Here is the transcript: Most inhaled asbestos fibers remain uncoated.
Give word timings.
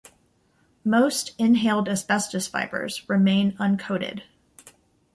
Most 0.83 1.35
inhaled 1.37 1.87
asbestos 1.87 2.47
fibers 2.47 3.07
remain 3.07 3.51
uncoated. 3.57 4.23